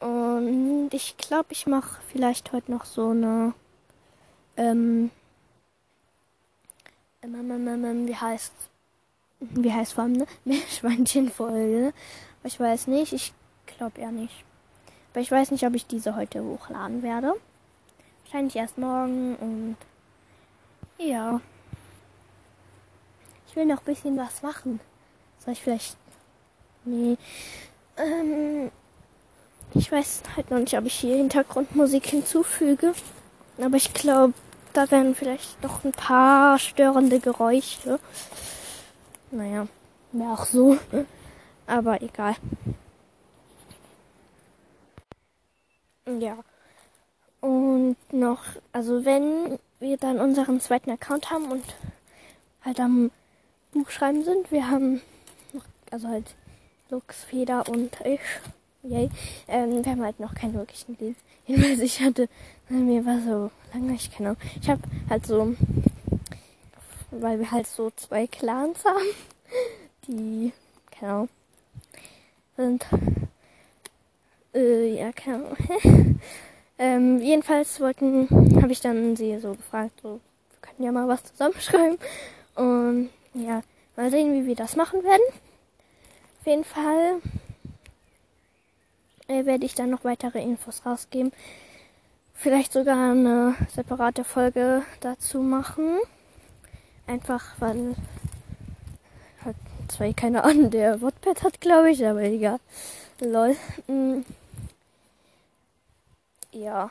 Und 0.00 0.90
ich 0.92 1.16
glaube, 1.16 1.52
ich 1.52 1.66
mache 1.66 2.00
vielleicht 2.08 2.52
heute 2.52 2.70
noch 2.70 2.84
so 2.84 3.10
eine 3.10 3.54
ähm, 4.56 5.10
ähm, 7.22 7.29
ähm, 7.29 7.29
ähm, 7.29 7.29
ähm 7.29 7.29
wie 7.42 8.16
heißt 8.16 8.52
wie 9.40 9.72
heißt 9.72 9.94
vor 9.94 10.04
allem 10.04 10.12
ne 10.12 10.26
Meerschweinchen-Folge. 10.44 11.92
Ich 12.44 12.60
weiß 12.60 12.86
nicht, 12.86 13.12
ich 13.12 13.32
glaube 13.66 14.00
eher 14.00 14.12
nicht. 14.12 14.44
Aber 15.12 15.20
ich 15.20 15.30
weiß 15.30 15.50
nicht, 15.50 15.66
ob 15.66 15.74
ich 15.74 15.86
diese 15.86 16.16
heute 16.16 16.42
hochladen 16.42 17.02
werde. 17.02 17.34
Wahrscheinlich 18.24 18.56
erst 18.56 18.78
morgen 18.78 19.36
und 19.36 19.76
ja. 20.98 21.40
Ich 23.48 23.56
will 23.56 23.66
noch 23.66 23.78
ein 23.78 23.84
bisschen 23.84 24.16
was 24.16 24.42
machen. 24.42 24.78
Soll 25.44 25.54
ich 25.54 25.62
vielleicht. 25.62 25.96
Nee. 26.84 27.16
Ähm, 27.96 28.70
ich 29.74 29.90
weiß 29.90 30.22
halt 30.36 30.50
noch 30.50 30.58
nicht, 30.58 30.76
ob 30.78 30.84
ich 30.84 30.94
hier 30.94 31.16
Hintergrundmusik 31.16 32.06
hinzufüge. 32.06 32.94
Aber 33.58 33.76
ich 33.76 33.92
glaube, 33.92 34.34
da 34.72 34.90
werden 34.90 35.14
vielleicht 35.14 35.62
noch 35.62 35.84
ein 35.84 35.92
paar 35.92 36.58
störende 36.58 37.20
Geräusche. 37.20 37.98
Naja, 39.30 39.66
wäre 40.12 40.32
auch 40.32 40.44
so. 40.44 40.78
Aber 41.66 42.02
egal. 42.02 42.34
Ja. 46.06 46.36
Und 47.40 47.96
noch, 48.12 48.42
also 48.72 49.04
wenn 49.04 49.58
wir 49.78 49.96
dann 49.96 50.20
unseren 50.20 50.60
zweiten 50.60 50.90
Account 50.90 51.30
haben 51.30 51.50
und 51.50 51.64
halt 52.62 52.80
am 52.80 53.10
Buchschreiben 53.72 54.24
sind, 54.24 54.50
wir 54.50 54.68
haben 54.68 55.00
noch, 55.52 55.64
also 55.90 56.08
halt 56.08 56.34
Lux, 56.90 57.24
Feder 57.24 57.68
und 57.68 57.96
ich, 58.04 58.20
yay, 58.82 59.10
ähm, 59.48 59.84
wir 59.84 59.92
haben 59.92 60.02
halt 60.02 60.20
noch 60.20 60.34
keinen 60.34 60.54
wirklichen. 60.54 61.16
Jedenfalls 61.46 61.80
ich 61.80 62.00
hatte, 62.00 62.28
mir 62.70 63.04
war 63.04 63.20
so 63.20 63.50
lange, 63.72 63.94
ich 63.94 64.10
keine 64.10 64.30
Ahnung, 64.30 64.40
ich 64.60 64.70
habe 64.70 64.82
halt 65.08 65.26
so, 65.26 65.54
weil 67.10 67.38
wir 67.38 67.50
halt 67.50 67.66
so 67.66 67.90
zwei 67.96 68.26
Clans 68.26 68.84
haben, 68.84 69.06
die, 70.06 70.52
keine 70.90 71.12
Ahnung, 71.12 71.28
sind, 72.56 72.86
äh, 74.54 74.94
ja, 74.94 75.12
keine 75.12 75.36
Ahnung, 75.36 75.56
ähm, 76.78 77.20
jedenfalls 77.20 77.80
wollten, 77.80 78.28
habe 78.62 78.72
ich 78.72 78.80
dann 78.80 79.16
sie 79.16 79.38
so 79.38 79.54
gefragt, 79.54 80.00
so, 80.02 80.20
wir 80.50 80.60
könnten 80.60 80.84
ja 80.84 80.92
mal 80.92 81.08
was 81.08 81.24
zusammenschreiben. 81.24 81.98
Und 82.54 83.10
ja, 83.34 83.62
mal 83.96 84.10
sehen, 84.10 84.32
wie 84.34 84.46
wir 84.46 84.56
das 84.56 84.76
machen 84.76 85.02
werden. 85.04 85.22
Auf 86.40 86.46
jeden 86.46 86.64
Fall 86.64 87.20
äh, 89.28 89.44
werde 89.44 89.64
ich 89.64 89.74
dann 89.74 89.90
noch 89.90 90.04
weitere 90.04 90.42
Infos 90.42 90.84
rausgeben. 90.84 91.32
Vielleicht 92.42 92.72
sogar 92.72 93.10
eine 93.10 93.54
separate 93.68 94.24
Folge 94.24 94.80
dazu 95.00 95.42
machen. 95.42 95.98
Einfach 97.06 97.44
weil 97.58 97.94
hat 99.44 99.56
zwar 99.88 100.10
keine 100.14 100.42
Ahnung, 100.44 100.70
der 100.70 101.02
Wattpad 101.02 101.42
hat, 101.42 101.60
glaube 101.60 101.90
ich, 101.90 102.06
aber 102.06 102.22
egal. 102.22 102.58
Lol. 103.20 103.56
Mm. 103.88 104.22
Ja. 106.52 106.90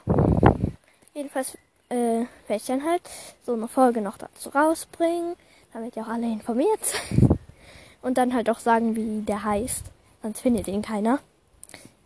Jedenfalls 1.15 1.57
äh, 1.89 1.95
werde 1.95 2.27
ich 2.55 2.65
dann 2.65 2.85
halt 2.85 3.01
so 3.43 3.53
eine 3.53 3.67
Folge 3.67 4.01
noch 4.01 4.19
dazu 4.19 4.49
rausbringen, 4.49 5.35
damit 5.73 5.95
ihr 5.95 6.03
auch 6.03 6.09
alle 6.09 6.27
informiert. 6.27 6.93
Und 8.03 8.19
dann 8.19 8.35
halt 8.35 8.51
auch 8.51 8.59
sagen, 8.59 8.95
wie 8.95 9.21
der 9.21 9.43
heißt. 9.43 9.85
Sonst 10.21 10.41
findet 10.41 10.67
ihn 10.67 10.83
keiner. 10.83 11.17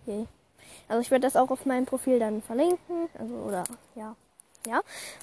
Okay. 0.07 0.27
Also 0.87 1.01
ich 1.01 1.11
werde 1.11 1.27
das 1.27 1.35
auch 1.35 1.49
auf 1.49 1.65
meinem 1.65 1.85
Profil 1.85 2.19
dann 2.19 2.41
verlinken. 2.41 3.09
Also 3.17 3.33
oder 3.35 3.63
ja. 3.95 4.15
Ja. 4.67 4.81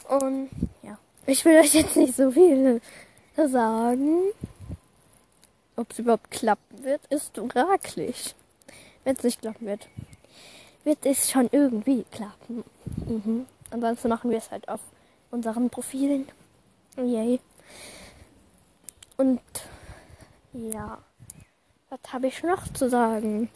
Und 0.08 0.50
ja. 0.82 0.98
Ich 1.26 1.44
will 1.44 1.58
euch 1.58 1.74
jetzt 1.74 1.96
nicht 1.96 2.14
so 2.14 2.30
viel 2.30 2.80
sagen. 3.36 4.20
Ob 5.76 5.90
es 5.92 5.98
überhaupt 5.98 6.30
klappen 6.30 6.84
wird, 6.84 7.06
ist 7.06 7.38
fraglich. 7.52 8.34
Wenn 9.04 9.16
es 9.16 9.22
nicht 9.22 9.40
klappen 9.40 9.66
wird 9.66 9.88
wird 10.84 11.04
es 11.04 11.30
schon 11.30 11.48
irgendwie 11.52 12.04
klappen. 12.10 12.64
Mhm. 13.06 13.46
Ansonsten 13.70 14.08
machen 14.08 14.30
wir 14.30 14.38
es 14.38 14.50
halt 14.50 14.68
auf 14.68 14.80
unseren 15.30 15.70
Profilen. 15.70 16.26
Yay. 16.96 17.40
Und 19.16 19.40
ja, 20.52 20.98
was 21.88 22.00
habe 22.12 22.28
ich 22.28 22.42
noch 22.42 22.66
zu 22.72 22.88
sagen? 22.88 23.50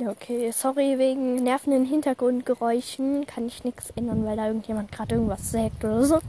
Okay, 0.00 0.52
sorry 0.52 0.96
wegen 0.98 1.42
nervenden 1.42 1.84
Hintergrundgeräuschen 1.84 3.26
kann 3.26 3.48
ich 3.48 3.64
nichts 3.64 3.90
ändern, 3.96 4.24
weil 4.24 4.36
da 4.36 4.46
irgendjemand 4.46 4.92
gerade 4.92 5.16
irgendwas 5.16 5.50
sägt 5.50 5.84
oder 5.84 6.04
so. 6.04 6.20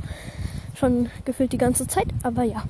Schon 0.75 1.11
gefühlt 1.23 1.51
die 1.53 1.59
ganze 1.59 1.85
Zeit, 1.87 2.07
aber 2.23 2.43
ja. 2.43 2.63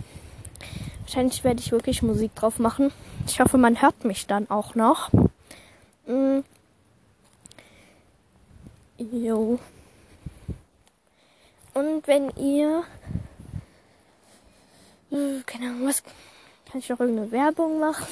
Wahrscheinlich 1.01 1.43
werde 1.43 1.61
ich 1.61 1.71
wirklich 1.71 2.01
Musik 2.01 2.35
drauf 2.35 2.59
machen. 2.59 2.91
Ich 3.25 3.39
hoffe, 3.39 3.57
man 3.57 3.81
hört 3.81 4.03
mich 4.03 4.27
dann 4.27 4.49
auch 4.49 4.75
noch. 4.75 5.09
Mhm. 6.05 6.43
Jo. 8.97 9.57
Und 11.73 12.07
wenn 12.07 12.29
ihr, 12.35 12.83
hm, 15.11 15.43
keine 15.45 15.69
Ahnung, 15.69 15.87
was 15.87 16.03
Kann 16.71 16.79
ich 16.81 16.89
noch 16.89 16.99
irgendeine 16.99 17.31
Werbung 17.31 17.79
machen? 17.79 18.05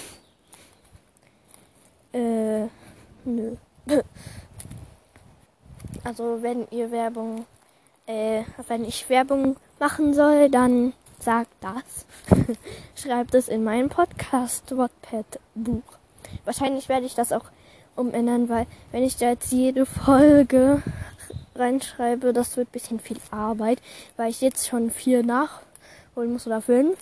Äh, 2.18 2.68
nö. 3.26 3.56
Also 6.04 6.42
wenn 6.42 6.68
ihr 6.72 6.92
Werbung, 6.92 7.46
äh, 8.06 8.44
wenn 8.68 8.86
ich 8.86 9.10
Werbung 9.10 9.58
machen 9.80 10.14
soll, 10.14 10.50
dann 10.50 10.94
sagt 11.20 11.52
das. 11.60 12.06
Schreibt 12.96 13.36
es 13.36 13.50
in 13.50 13.64
mein 13.64 13.90
Podcast 13.90 14.78
Wattpad 14.78 15.40
Buch. 15.56 15.84
Wahrscheinlich 16.46 16.88
werde 16.88 17.06
ich 17.06 17.16
das 17.16 17.34
auch 17.34 17.46
umändern, 17.96 18.48
weil 18.48 18.68
wenn 18.92 19.04
ich 19.04 19.18
da 19.18 19.30
jetzt 19.30 19.52
jede 19.52 19.86
Folge 19.86 20.82
reinschreibe, 21.56 22.32
das 22.32 22.56
wird 22.56 22.70
ein 22.70 22.72
bisschen 22.72 23.00
viel 23.00 23.18
Arbeit, 23.32 23.82
weil 24.16 24.30
ich 24.30 24.40
jetzt 24.40 24.68
schon 24.68 24.92
vier 24.92 25.24
nachholen 25.24 26.32
muss 26.32 26.48
oder 26.48 26.62
fünf. 26.62 26.98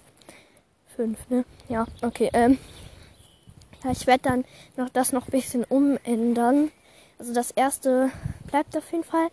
Fünf, 0.95 1.19
ne? 1.29 1.45
Ja, 1.69 1.86
okay. 2.01 2.29
Ähm, 2.34 2.57
ja, 3.86 3.92
ich 3.92 4.08
werde 4.08 4.24
dann 4.24 4.46
noch 4.77 4.89
das 4.89 5.12
noch 5.12 5.27
ein 5.27 5.32
bisschen 5.32 5.63
umändern. 5.63 6.72
Also 7.20 7.34
das 7.34 7.51
erste 7.51 8.12
bleibt 8.48 8.75
auf 8.75 8.92
jeden 8.92 9.04
Fall. 9.04 9.27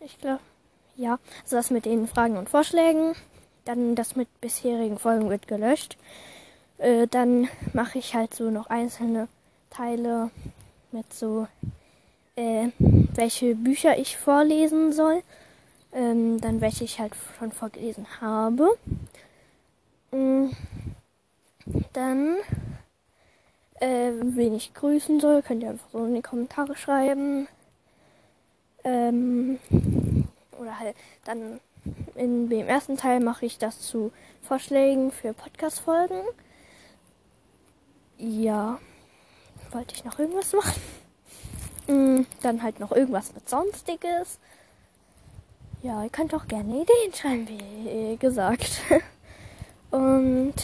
Ich 0.00 0.18
glaube, 0.18 0.40
ja. 0.96 1.18
Also 1.42 1.56
das 1.56 1.70
mit 1.70 1.84
den 1.84 2.06
Fragen 2.06 2.36
und 2.36 2.48
Vorschlägen. 2.48 3.14
Dann 3.64 3.96
das 3.96 4.16
mit 4.16 4.28
bisherigen 4.40 4.98
Folgen 4.98 5.28
wird 5.28 5.48
gelöscht. 5.48 5.96
Äh, 6.78 7.06
dann 7.08 7.48
mache 7.72 7.98
ich 7.98 8.14
halt 8.14 8.34
so 8.34 8.50
noch 8.50 8.68
einzelne 8.68 9.28
Teile 9.70 10.30
mit 10.92 11.12
so, 11.12 11.48
äh, 12.36 12.68
welche 12.78 13.54
Bücher 13.54 13.98
ich 13.98 14.16
vorlesen 14.16 14.92
soll. 14.92 15.22
Ähm, 15.92 16.40
dann 16.40 16.60
welche 16.60 16.84
ich 16.84 17.00
halt 17.00 17.14
schon 17.38 17.50
vorgelesen 17.52 18.06
habe. 18.20 18.68
Mm, 20.12 20.50
dann, 21.92 22.36
äh, 23.80 24.12
wen 24.20 24.54
ich 24.54 24.74
grüßen 24.74 25.20
soll, 25.20 25.42
könnt 25.42 25.62
ihr 25.62 25.70
einfach 25.70 25.88
so 25.92 26.04
in 26.04 26.14
die 26.14 26.22
Kommentare 26.22 26.76
schreiben. 26.76 27.48
Ähm, 28.84 29.58
oder 30.58 30.78
halt 30.78 30.96
dann 31.24 31.60
in 32.14 32.48
dem 32.48 32.66
ersten 32.66 32.96
Teil 32.96 33.20
mache 33.20 33.46
ich 33.46 33.58
das 33.58 33.80
zu 33.80 34.12
Vorschlägen 34.42 35.10
für 35.12 35.32
Podcast-Folgen. 35.32 36.22
Ja. 38.18 38.78
Wollte 39.72 39.94
ich 39.94 40.04
noch 40.04 40.18
irgendwas 40.18 40.52
machen? 40.52 40.80
Mm, 41.88 42.26
dann 42.42 42.62
halt 42.62 42.80
noch 42.80 42.92
irgendwas 42.92 43.34
mit 43.34 43.48
Sonstiges. 43.48 44.38
Ja, 45.82 46.02
ihr 46.02 46.10
könnt 46.10 46.34
auch 46.34 46.46
gerne 46.48 46.82
Ideen 46.82 47.14
schreiben, 47.14 47.48
wie 47.48 48.16
gesagt. 48.16 48.80
Und, 49.90 50.54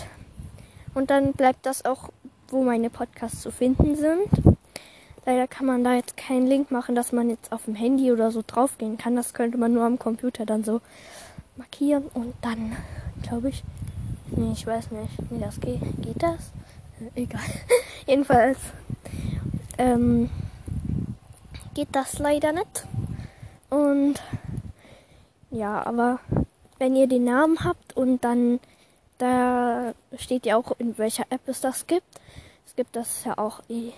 und 0.95 1.11
dann 1.11 1.33
bleibt 1.33 1.65
das 1.65 1.85
auch, 1.85 2.11
wo 2.53 2.63
meine 2.63 2.91
Podcasts 2.91 3.41
zu 3.41 3.51
finden 3.51 3.97
sind. 3.97 4.57
Leider 5.25 5.49
kann 5.49 5.67
man 5.67 5.85
da 5.85 5.95
jetzt 5.95 6.17
keinen 6.17 6.47
Link 6.47 6.71
machen, 6.71 6.95
dass 6.95 7.13
man 7.13 7.31
jetzt 7.31 7.53
auf 7.53 7.65
dem 7.65 7.75
Handy 7.75 8.13
oder 8.13 8.31
so 8.31 8.43
draufgehen 8.47 8.99
kann. 8.99 9.17
Das 9.17 9.35
könnte 9.35 9.57
man 9.57 9.73
nur 9.73 9.85
am 9.85 9.99
Computer 9.99 10.45
dann 10.45 10.63
so 10.63 10.81
markieren 11.57 12.05
und 12.15 12.35
dann, 12.43 12.77
glaube 13.23 13.49
ich. 13.49 13.65
Nee, 14.31 14.53
ich 14.53 14.67
weiß 14.67 14.91
nicht. 14.91 15.31
Nee, 15.31 15.41
das 15.41 15.61
geht. 15.61 15.81
Geht 16.03 16.23
das? 16.23 16.53
Egal. 17.15 17.41
Jedenfalls 18.07 18.59
ähm, 19.79 20.31
geht 21.75 21.89
das 21.93 22.19
leider 22.19 22.53
nicht. 22.53 22.87
Und 23.71 24.15
ja, 25.51 25.87
aber 25.87 26.21
wenn 26.79 26.97
ihr 26.97 27.07
den 27.07 27.25
Namen 27.25 27.65
habt 27.65 27.97
und 27.97 28.25
dann 28.25 28.61
da 29.23 29.95
steht 30.19 30.47
ja 30.47 30.57
auch, 30.57 30.73
in 30.79 30.99
welcher 30.99 31.25
App 31.31 31.43
es 31.47 31.61
das 31.61 31.87
gibt. 31.87 32.07
Es 32.73 32.77
gibt 32.77 32.97
das 32.97 33.25
ja 33.25 33.37
auch 33.37 33.61
eh. 33.69 33.93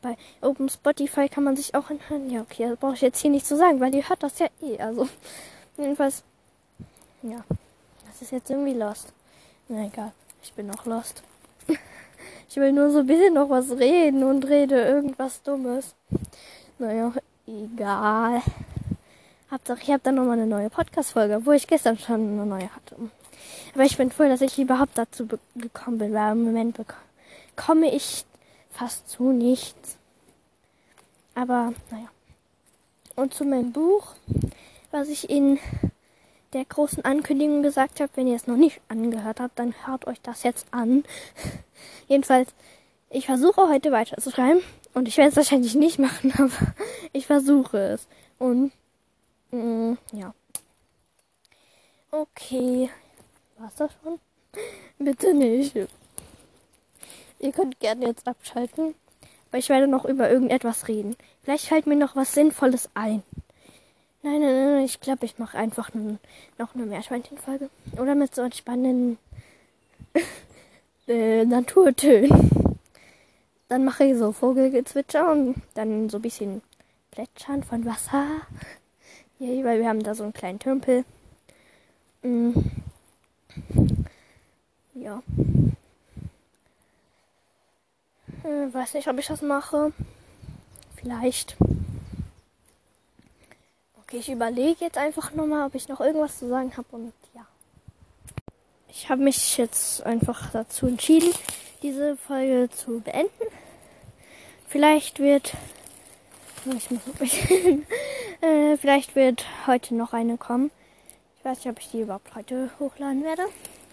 Bei 0.00 0.16
Open 0.40 0.70
Spotify 0.70 1.28
kann 1.28 1.44
man 1.44 1.56
sich 1.56 1.74
auch 1.74 1.90
anhören. 1.90 2.30
Ja, 2.30 2.40
okay, 2.40 2.70
das 2.70 2.78
brauche 2.78 2.94
ich 2.94 3.02
jetzt 3.02 3.20
hier 3.20 3.30
nicht 3.30 3.46
zu 3.46 3.54
sagen, 3.54 3.80
weil 3.80 3.94
ihr 3.94 4.08
hört 4.08 4.22
das 4.22 4.38
ja 4.38 4.46
eh. 4.62 4.78
Also, 4.78 5.06
jedenfalls, 5.76 6.24
ja, 7.22 7.44
das 8.06 8.22
ist 8.22 8.32
jetzt 8.32 8.48
irgendwie 8.48 8.72
lost. 8.72 9.12
Na 9.68 9.84
egal, 9.84 10.12
ich 10.42 10.54
bin 10.54 10.70
auch 10.70 10.86
lost. 10.86 11.22
Ich 12.48 12.56
will 12.56 12.72
nur 12.72 12.90
so 12.90 13.00
ein 13.00 13.06
bisschen 13.06 13.34
noch 13.34 13.50
was 13.50 13.72
reden 13.72 14.22
und 14.22 14.46
rede 14.46 14.80
irgendwas 14.80 15.42
Dummes. 15.42 15.94
Naja, 16.78 17.12
egal. 17.46 18.40
Hauptsache, 19.50 19.82
ich 19.82 19.90
habe 19.90 20.00
dann 20.02 20.14
nochmal 20.14 20.38
eine 20.38 20.46
neue 20.46 20.70
Podcast-Folge, 20.70 21.44
wo 21.44 21.52
ich 21.52 21.66
gestern 21.66 21.98
schon 21.98 22.14
eine 22.14 22.46
neue 22.46 22.72
hatte. 22.74 22.96
Aber 23.74 23.82
ich 23.82 23.96
bin 23.96 24.10
froh, 24.10 24.28
dass 24.28 24.40
ich 24.40 24.58
überhaupt 24.58 24.96
dazu 24.96 25.26
gekommen 25.56 25.98
bin, 25.98 26.14
weil 26.14 26.32
im 26.32 26.44
Moment 26.44 26.78
bekomme 27.54 27.94
ich 27.94 28.24
fast 28.70 29.08
zu 29.08 29.32
nichts. 29.32 29.96
Aber 31.34 31.72
naja. 31.90 32.08
Und 33.16 33.34
zu 33.34 33.44
meinem 33.44 33.72
Buch, 33.72 34.14
was 34.90 35.08
ich 35.08 35.30
in 35.30 35.58
der 36.52 36.64
großen 36.64 37.04
Ankündigung 37.04 37.62
gesagt 37.62 38.00
habe, 38.00 38.10
wenn 38.16 38.26
ihr 38.26 38.36
es 38.36 38.46
noch 38.46 38.56
nicht 38.56 38.80
angehört 38.88 39.40
habt, 39.40 39.58
dann 39.58 39.74
hört 39.86 40.06
euch 40.06 40.20
das 40.20 40.42
jetzt 40.42 40.66
an. 40.72 41.04
Jedenfalls, 42.08 42.50
ich 43.10 43.26
versuche 43.26 43.68
heute 43.68 43.92
weiterzuschreiben 43.92 44.62
und 44.94 45.06
ich 45.06 45.16
werde 45.16 45.30
es 45.30 45.36
wahrscheinlich 45.36 45.74
nicht 45.74 45.98
machen, 45.98 46.32
aber 46.38 46.74
ich 47.12 47.26
versuche 47.26 47.78
es. 47.78 48.08
Und 48.38 48.72
mm, 49.52 49.94
ja. 50.12 50.34
Okay. 52.10 52.90
War's 53.58 53.74
das 53.76 53.92
schon? 54.02 54.18
Bitte 54.98 55.34
nicht. 55.34 55.76
Ihr 57.44 57.52
könnt 57.52 57.78
gerne 57.78 58.06
jetzt 58.06 58.26
abschalten, 58.26 58.94
weil 59.50 59.60
ich 59.60 59.68
werde 59.68 59.86
noch 59.86 60.06
über 60.06 60.30
irgendetwas 60.30 60.88
reden. 60.88 61.14
Vielleicht 61.42 61.66
fällt 61.66 61.86
mir 61.86 61.94
noch 61.94 62.16
was 62.16 62.32
Sinnvolles 62.32 62.88
ein. 62.94 63.22
Nein, 64.22 64.40
nein, 64.40 64.74
nein, 64.74 64.84
ich 64.86 64.98
glaube, 64.98 65.26
ich 65.26 65.38
mache 65.38 65.58
einfach 65.58 65.90
noch 65.92 66.74
eine 66.74 66.86
Meerschweinchenfolge. 66.86 67.68
Oder 68.00 68.14
mit 68.14 68.34
so 68.34 68.40
entspannenden 68.40 69.18
äh, 71.06 71.44
Naturtönen. 71.44 72.78
Dann 73.68 73.84
mache 73.84 74.04
ich 74.04 74.16
so 74.16 74.32
Vogelgezwitscher 74.32 75.30
und 75.30 75.56
dann 75.74 76.08
so 76.08 76.16
ein 76.16 76.22
bisschen 76.22 76.62
Plätschern 77.10 77.62
von 77.62 77.84
Wasser. 77.84 78.24
Yay, 79.38 79.62
weil 79.66 79.80
wir 79.80 79.88
haben 79.90 80.02
da 80.02 80.14
so 80.14 80.22
einen 80.22 80.32
kleinen 80.32 80.60
Tümpel. 80.60 81.04
Mm. 82.22 82.52
Ja. 84.94 85.22
Äh, 88.44 88.72
weiß 88.72 88.94
nicht, 88.94 89.08
ob 89.08 89.18
ich 89.18 89.26
das 89.26 89.40
mache. 89.40 89.92
Vielleicht. 90.96 91.56
Okay, 94.02 94.18
ich 94.18 94.30
überlege 94.30 94.84
jetzt 94.84 94.98
einfach 94.98 95.32
nochmal, 95.32 95.66
ob 95.66 95.74
ich 95.74 95.88
noch 95.88 96.00
irgendwas 96.00 96.38
zu 96.38 96.48
sagen 96.48 96.76
habe 96.76 96.88
und 96.92 97.12
ja. 97.34 97.46
Ich 98.88 99.08
habe 99.08 99.22
mich 99.22 99.56
jetzt 99.56 100.02
einfach 100.04 100.50
dazu 100.50 100.86
entschieden, 100.86 101.32
diese 101.82 102.16
Folge 102.16 102.68
zu 102.70 103.00
beenden. 103.00 103.30
Vielleicht 104.68 105.20
wird. 105.20 105.54
Ich 106.66 106.90
muss 106.90 107.02
äh, 108.40 108.76
vielleicht 108.76 109.16
wird 109.16 109.44
heute 109.66 109.94
noch 109.94 110.12
eine 110.12 110.36
kommen. 110.36 110.70
Ich 111.38 111.44
weiß 111.44 111.58
nicht, 111.58 111.68
ob 111.68 111.78
ich 111.78 111.90
die 111.90 112.00
überhaupt 112.02 112.34
heute 112.34 112.70
hochladen 112.78 113.24
werde. 113.24 113.44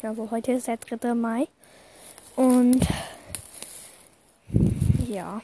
Also 0.04 0.30
heute 0.32 0.54
ist 0.54 0.68
der 0.68 0.78
3. 0.78 1.14
Mai. 1.14 1.48
Und 2.36 2.88
ja. 5.12 5.42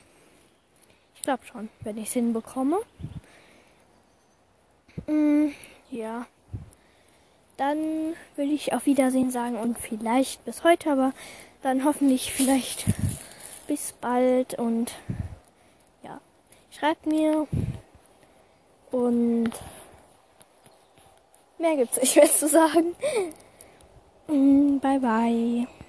Ich 1.16 1.22
glaube 1.22 1.46
schon, 1.46 1.70
wenn 1.82 1.98
ich 1.98 2.08
es 2.08 2.14
hinbekomme. 2.14 2.78
Mm, 5.08 5.50
ja. 5.92 6.26
Dann 7.58 8.14
will 8.36 8.52
ich 8.52 8.74
auf 8.74 8.86
Wiedersehen 8.86 9.32
sagen 9.32 9.56
und 9.58 9.78
vielleicht 9.80 10.46
bis 10.46 10.64
heute, 10.64 10.92
aber 10.92 11.14
dann 11.64 11.84
hoffentlich 11.84 12.32
vielleicht 12.32 12.86
bis 13.68 13.94
bald 13.94 14.54
und 14.60 14.94
ja, 16.04 16.22
schreibt 16.72 17.08
mir 17.08 17.48
und 18.92 19.52
mehr 21.58 21.76
gibt's 21.76 21.98
nicht 21.98 22.16
mehr 22.16 22.32
zu 22.32 22.48
sagen. 22.48 22.96
Mm, 24.28 24.80
bye 24.80 25.00
bye. 25.00 25.68